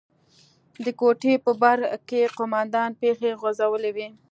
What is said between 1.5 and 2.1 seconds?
بر سر